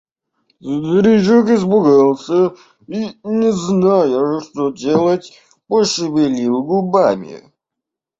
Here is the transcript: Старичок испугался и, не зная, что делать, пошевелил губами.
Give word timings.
Старичок 0.59 1.51
испугался 1.51 2.55
и, 2.87 3.11
не 3.23 3.51
зная, 3.51 4.39
что 4.39 4.71
делать, 4.71 5.39
пошевелил 5.67 6.63
губами. 6.63 7.53